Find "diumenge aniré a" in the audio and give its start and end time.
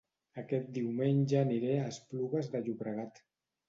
0.77-1.87